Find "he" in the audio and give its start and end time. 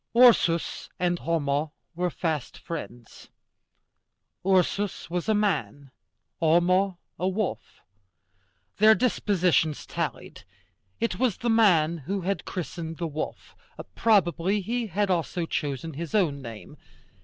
14.61-14.87